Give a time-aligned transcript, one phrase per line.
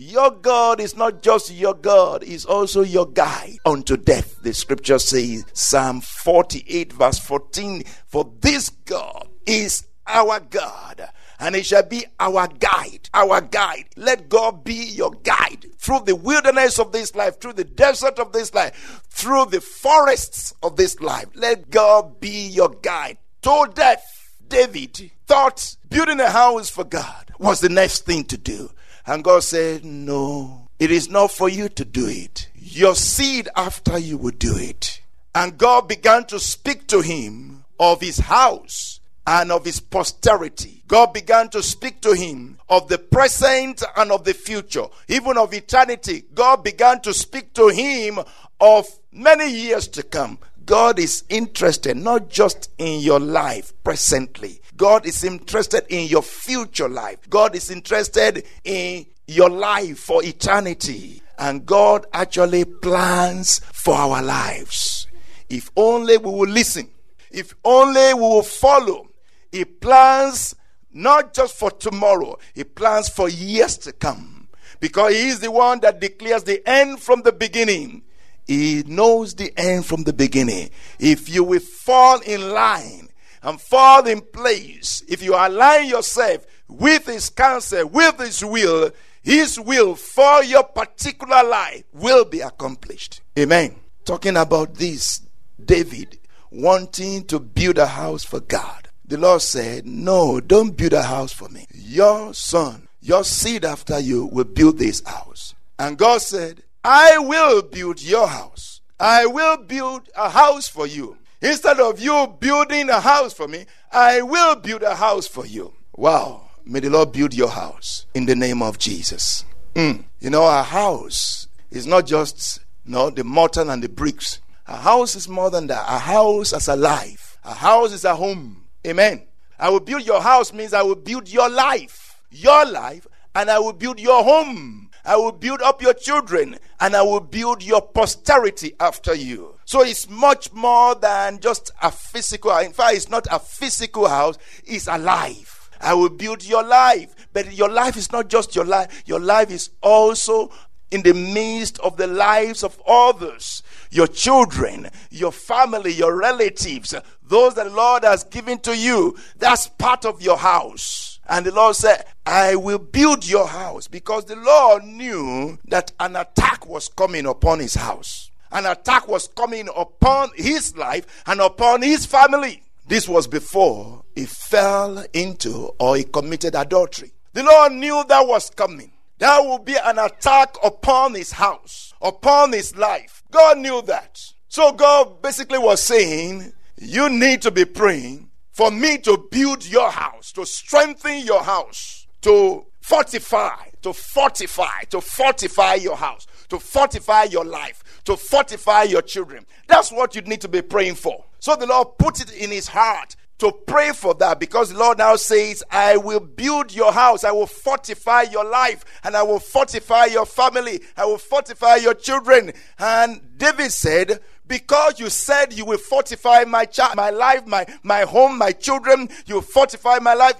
[0.00, 4.40] Your God is not just your God, He's also your guide unto death.
[4.42, 11.08] The scripture says, Psalm 48, verse 14, For this God is our God,
[11.40, 13.86] and it shall be our guide, our guide.
[13.96, 18.32] Let God be your guide through the wilderness of this life, through the desert of
[18.32, 21.26] this life, through the forests of this life.
[21.34, 23.18] Let God be your guide.
[23.42, 28.70] To death, David thought building a house for God was the next thing to do.
[29.08, 32.50] And God said, No, it is not for you to do it.
[32.54, 35.00] Your seed after you will do it.
[35.34, 40.82] And God began to speak to him of his house and of his posterity.
[40.86, 45.54] God began to speak to him of the present and of the future, even of
[45.54, 46.24] eternity.
[46.34, 48.18] God began to speak to him
[48.60, 50.38] of many years to come.
[50.66, 54.60] God is interested not just in your life presently.
[54.78, 57.28] God is interested in your future life.
[57.28, 61.20] God is interested in your life for eternity.
[61.36, 65.08] And God actually plans for our lives.
[65.50, 66.88] If only we will listen,
[67.30, 69.08] if only we will follow,
[69.50, 70.54] He plans
[70.92, 74.48] not just for tomorrow, He plans for years to come.
[74.78, 78.02] Because He is the one that declares the end from the beginning.
[78.46, 80.70] He knows the end from the beginning.
[81.00, 83.07] If you will fall in line
[83.42, 88.90] and fall in place, if you align yourself with His counsel, with His will,
[89.22, 93.20] His will for your particular life will be accomplished.
[93.38, 93.74] Amen.
[94.04, 95.22] Talking about this,
[95.62, 96.18] David
[96.50, 98.88] wanting to build a house for God.
[99.04, 101.66] The Lord said, No, don't build a house for me.
[101.72, 105.54] Your son, your seed after you will build this house.
[105.78, 108.80] And God said, I will build your house.
[109.00, 111.16] I will build a house for you.
[111.40, 115.72] Instead of you building a house for me, I will build a house for you.
[115.96, 116.48] Wow.
[116.64, 119.44] May the Lord build your house in the name of Jesus.
[119.74, 120.04] Mm.
[120.20, 124.40] You know, a house is not just you know, the mortar and the bricks.
[124.66, 125.84] A house is more than that.
[125.88, 127.38] A house is a life.
[127.44, 128.64] A house is a home.
[128.86, 129.22] Amen.
[129.58, 132.20] I will build your house means I will build your life.
[132.30, 134.90] Your life, and I will build your home.
[135.04, 139.57] I will build up your children and I will build your posterity after you.
[139.68, 142.56] So it's much more than just a physical.
[142.56, 145.68] In fact, it's not a physical house, it's a life.
[145.78, 147.14] I will build your life.
[147.34, 150.50] But your life is not just your life, your life is also
[150.90, 157.54] in the midst of the lives of others, your children, your family, your relatives, those
[157.56, 159.18] that the Lord has given to you.
[159.36, 161.20] That's part of your house.
[161.28, 166.16] And the Lord said, I will build your house because the Lord knew that an
[166.16, 168.30] attack was coming upon his house.
[168.52, 172.62] An attack was coming upon his life and upon his family.
[172.86, 177.12] This was before he fell into or he committed adultery.
[177.34, 178.92] The Lord knew that was coming.
[179.18, 183.22] There will be an attack upon his house, upon his life.
[183.30, 184.20] God knew that.
[184.48, 189.90] So God basically was saying, You need to be praying for me to build your
[189.90, 197.24] house, to strengthen your house, to fortify, to fortify, to fortify your house, to fortify
[197.24, 199.44] your life, to fortify your children.
[199.66, 201.26] That's what you need to be praying for.
[201.40, 204.96] So the Lord put it in his heart to pray for that because the Lord
[204.96, 209.38] now says, I will build your house, I will fortify your life, and I will
[209.38, 212.54] fortify your family, I will fortify your children.
[212.78, 218.04] And David said, because you said you will fortify my child, my life, my, my
[218.04, 220.36] home, my children, you fortify my life.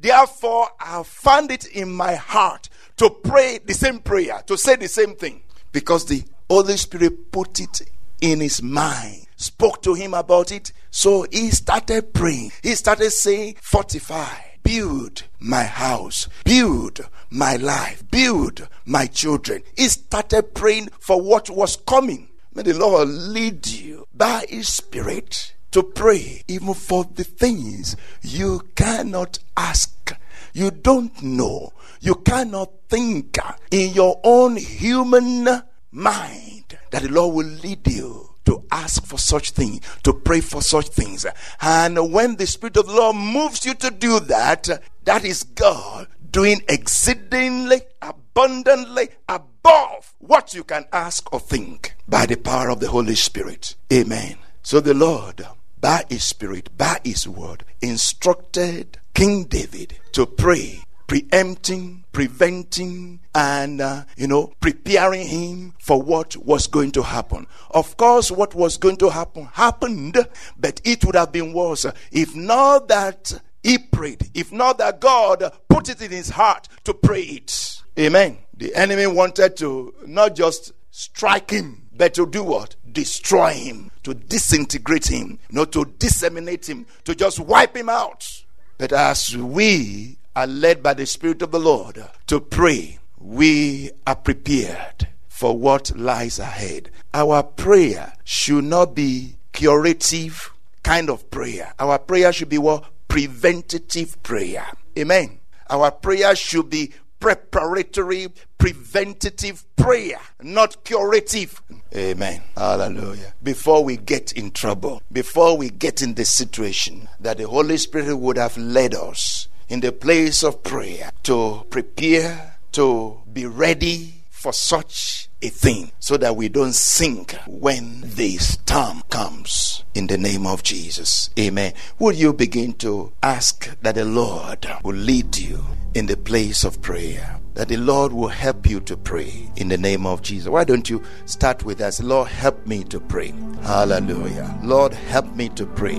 [0.00, 4.88] Therefore, I found it in my heart to pray the same prayer, to say the
[4.88, 5.44] same thing.
[5.70, 7.80] Because the Holy Spirit put it
[8.20, 10.70] in his mind, spoke to him about it.
[10.90, 12.52] So he started praying.
[12.62, 19.62] He started saying, Fortify, build my house, build my life, build my children.
[19.78, 22.28] He started praying for what was coming.
[22.52, 28.60] May the Lord lead you by His Spirit to pray even for the things you
[28.74, 30.14] cannot ask,
[30.52, 31.72] you don't know,
[32.02, 33.38] you cannot think
[33.70, 35.62] in your own human
[35.92, 40.62] mind that the Lord will lead you to ask for such things, to pray for
[40.62, 41.24] such things.
[41.60, 44.68] And when the Spirit of the Lord moves you to do that,
[45.04, 52.36] that is God doing exceedingly abundantly above what you can ask or think by the
[52.36, 53.76] power of the Holy Spirit.
[53.92, 54.36] Amen.
[54.62, 55.46] So the Lord,
[55.80, 64.02] by His Spirit, by His word, instructed King David to pray preempting, preventing, and, uh,
[64.16, 67.46] you know, preparing him for what was going to happen.
[67.70, 70.16] Of course, what was going to happen happened,
[70.58, 75.52] but it would have been worse if not that he prayed, if not that God
[75.68, 77.82] put it in his heart to pray it.
[77.98, 78.38] Amen.
[78.56, 82.76] The enemy wanted to not just strike him, but to do what?
[82.90, 88.44] Destroy him, to disintegrate him, not to disseminate him, to just wipe him out.
[88.78, 94.16] But as we are led by the Spirit of the Lord to pray, we are
[94.16, 96.90] prepared for what lies ahead.
[97.12, 100.52] Our prayer should not be curative
[100.82, 101.74] kind of prayer.
[101.78, 102.84] Our prayer should be what?
[103.08, 104.66] Preventative prayer.
[104.98, 105.40] Amen.
[105.68, 111.62] Our prayer should be preparatory, preventative prayer, not curative.
[111.94, 112.42] Amen.
[112.56, 113.34] Hallelujah.
[113.42, 118.16] Before we get in trouble, before we get in the situation that the Holy Spirit
[118.16, 119.41] would have led us
[119.72, 126.18] in the place of prayer to prepare, to be ready for such a thing so
[126.18, 131.30] that we don't sink when the storm comes in the name of Jesus.
[131.38, 131.72] Amen.
[131.98, 135.64] Would you begin to ask that the Lord will lead you
[135.94, 137.40] in the place of prayer?
[137.54, 140.50] That the Lord will help you to pray in the name of Jesus.
[140.50, 141.98] Why don't you start with us?
[142.02, 143.32] Lord, help me to pray.
[143.62, 144.54] Hallelujah.
[144.62, 145.96] Lord, help me to pray.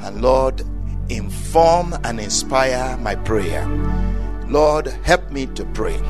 [0.00, 0.64] And Lord,
[1.08, 3.66] inform and inspire my prayer.
[4.48, 6.00] Lord, help me to pray.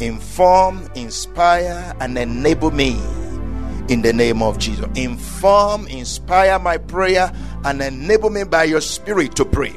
[0.00, 3.00] Inform, inspire, and enable me
[3.88, 4.86] in the name of Jesus.
[4.94, 7.32] Inform, inspire my prayer,
[7.64, 9.74] and enable me by your spirit to pray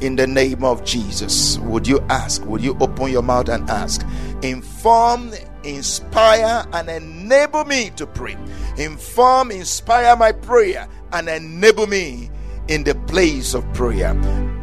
[0.00, 1.58] in the name of Jesus.
[1.58, 2.44] Would you ask?
[2.46, 4.06] Would you open your mouth and ask?
[4.42, 5.32] Inform,
[5.64, 8.36] inspire, and enable me to pray.
[8.78, 12.30] Inform, inspire my prayer, and enable me
[12.70, 14.12] in the place of prayer.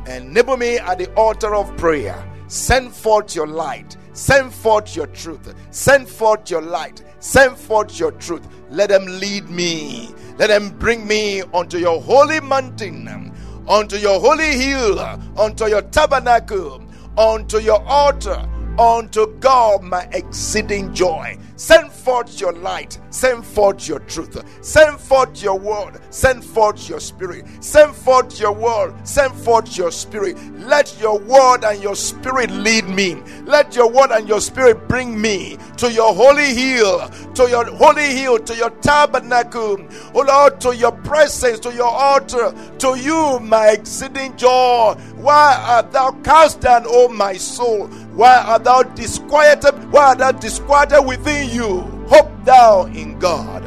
[0.07, 2.15] Enable me at the altar of prayer.
[2.48, 3.98] Send forth your light.
[4.13, 5.54] Send forth your truth.
[5.71, 7.04] Send forth your light.
[7.19, 8.48] Send forth your truth.
[8.69, 10.15] Let them lead me.
[10.38, 13.33] Let them bring me onto your holy mountain,
[13.68, 15.00] onto your holy hill,
[15.36, 16.81] onto your tabernacle,
[17.18, 18.48] onto your altar
[18.79, 21.38] unto God my exceeding joy.
[21.56, 26.99] Send forth your light, send forth your truth, send forth your word, send forth your
[26.99, 30.37] spirit, send forth your word, send forth your spirit.
[30.54, 33.16] Let your word and your spirit lead me.
[33.45, 38.16] Let your word and your spirit bring me to your holy hill, to your holy
[38.16, 39.78] hill, to your tabernacle,
[40.13, 44.95] oh Lord, to your presence, to your altar, to you, my exceeding joy.
[45.16, 47.90] Why art thou cast down, O my soul?
[48.18, 49.92] Why art thou disquieted?
[49.92, 51.81] Why art thou disquieted within you?
[52.09, 53.64] Hope thou in God.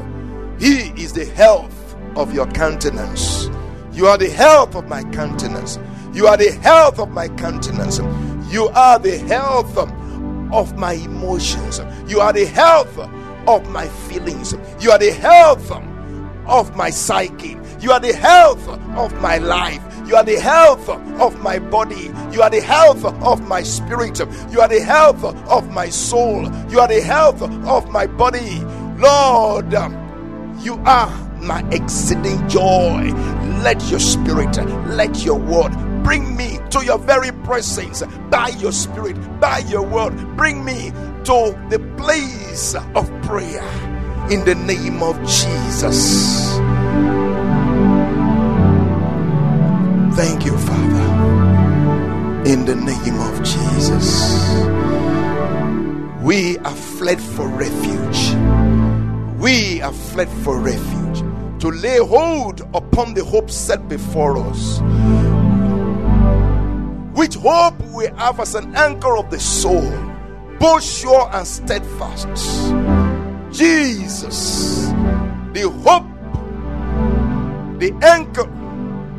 [0.59, 3.49] He is the health of your countenance.
[3.93, 5.79] You are the health of my countenance.
[6.13, 7.99] You are the health of my countenance.
[8.53, 9.79] You are the health
[10.53, 11.81] of my emotions.
[12.09, 12.99] You are the health
[13.47, 14.57] of my feelings.
[14.81, 15.71] You are the health
[16.49, 17.57] of my psyche.
[17.79, 19.81] You are the health of my life.
[20.11, 22.11] You are the health of my body.
[22.33, 24.19] You are the health of my spirit.
[24.51, 26.51] You are the health of my soul.
[26.69, 28.59] You are the health of my body.
[28.99, 29.71] Lord,
[30.65, 31.09] you are
[31.41, 33.13] my exceeding joy.
[33.63, 34.57] Let your spirit,
[34.89, 35.71] let your word
[36.03, 40.37] bring me to your very presence by your spirit, by your word.
[40.37, 40.91] Bring me
[41.23, 43.63] to the place of prayer
[44.29, 46.59] in the name of Jesus.
[50.23, 52.45] Thank you, Father.
[52.45, 54.07] In the name of Jesus.
[56.21, 58.35] We are fled for refuge.
[59.41, 61.21] We have fled for refuge
[61.63, 64.81] to lay hold upon the hope set before us.
[67.17, 69.91] Which hope we have as an anchor of the soul,
[70.59, 72.29] both sure and steadfast.
[73.51, 74.89] Jesus,
[75.55, 76.05] the hope,
[77.81, 78.60] the anchor,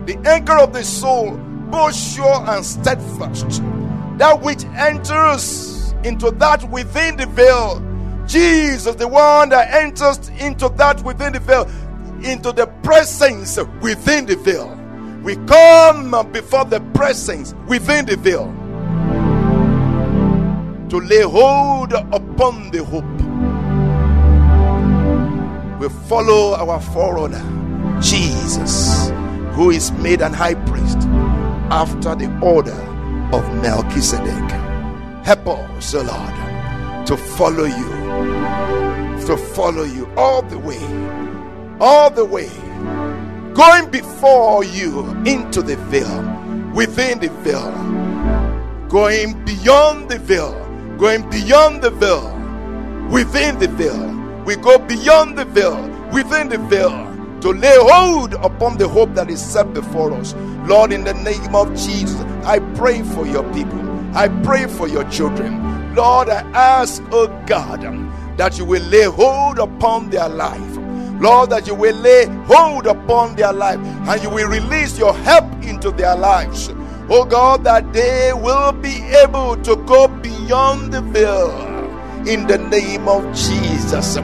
[0.06, 1.38] the anchor of the soul,
[1.70, 3.62] both sure and steadfast.
[4.18, 7.82] That which enters into that within the veil.
[8.28, 11.70] Jesus, the one that enters into that within the veil,
[12.24, 14.78] into the presence within the veil.
[15.24, 18.46] We come before the presence within the veil
[20.90, 23.06] to lay hold upon the hope.
[25.80, 29.10] We follow our forerunner, Jesus,
[29.62, 30.98] who is made an high priest
[31.70, 32.74] after the order
[33.32, 34.50] of Melchizedek.
[35.24, 40.82] Help us, O Lord, to follow you, to follow you all the way,
[41.80, 42.50] all the way
[43.54, 46.24] going before you into the veil,
[46.74, 47.70] within the veil,
[48.90, 50.56] going beyond the veil,
[50.98, 52.34] going beyond the veil,
[53.12, 54.44] within the veil.
[54.44, 57.11] We go beyond the veil, within the veil,
[57.42, 60.34] to lay hold upon the hope that is set before us.
[60.68, 63.82] Lord, in the name of Jesus, I pray for your people.
[64.16, 65.96] I pray for your children.
[65.96, 67.82] Lord, I ask, oh God,
[68.38, 70.78] that you will lay hold upon their life.
[71.22, 75.46] Lord, that you will lay hold upon their life and you will release your help
[75.64, 76.72] into their lives.
[77.10, 81.52] Oh God, that they will be able to go beyond the veil
[82.28, 84.16] in the name of Jesus.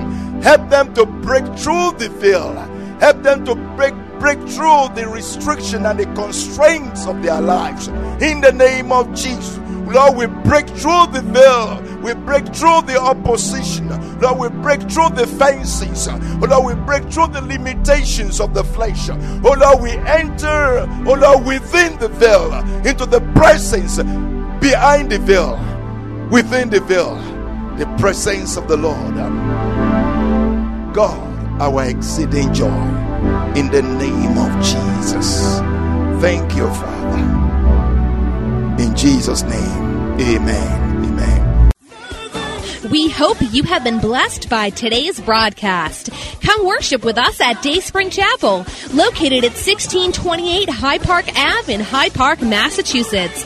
[0.41, 2.55] Help them to break through the veil.
[2.99, 7.87] Help them to break break through the restriction and the constraints of their lives
[8.19, 9.59] in the name of Jesus.
[9.87, 11.81] Lord, we break through the veil.
[12.01, 13.87] We break through the opposition.
[14.19, 16.07] Lord, we break through the fences.
[16.07, 19.09] Lord, we break through the limitations of the flesh.
[19.09, 22.53] Oh Lord, we enter, oh Lord, within the veil,
[22.85, 23.97] into the presence
[24.59, 25.55] behind the veil,
[26.29, 27.15] within the veil,
[27.77, 29.15] the presence of the Lord.
[30.93, 32.67] God, our exceeding joy,
[33.55, 35.59] in the name of Jesus.
[36.21, 37.23] Thank you, Father.
[38.81, 41.05] In Jesus' name, amen.
[41.05, 41.71] Amen.
[42.91, 46.09] We hope you have been blessed by today's broadcast.
[46.41, 52.13] Come worship with us at Dayspring Chapel, located at 1628 Hyde Park Ave in Hyde
[52.13, 53.45] Park, Massachusetts.